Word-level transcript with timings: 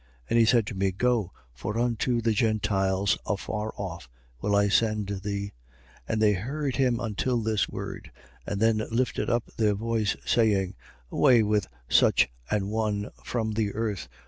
22:21. 0.01 0.07
And 0.31 0.39
he 0.39 0.45
said 0.45 0.65
to 0.65 0.73
me: 0.73 0.91
Go, 0.91 1.31
for 1.53 1.77
unto 1.77 2.21
the 2.21 2.31
Gentiles 2.31 3.19
afar 3.27 3.71
off 3.77 4.09
will 4.41 4.55
I 4.55 4.67
send 4.67 5.09
thee. 5.23 5.53
22:22. 6.09 6.09
And 6.09 6.21
they 6.23 6.33
heard 6.33 6.75
him 6.77 6.99
until 6.99 7.37
this 7.39 7.69
word 7.69 8.11
and 8.47 8.59
then 8.59 8.81
lifted 8.89 9.29
up 9.29 9.51
their 9.57 9.75
voice, 9.75 10.15
saying: 10.25 10.73
Away 11.11 11.43
with 11.43 11.67
such 11.87 12.29
an 12.49 12.69
one 12.69 13.11
from 13.23 13.51
the 13.51 13.75
earth. 13.75 14.09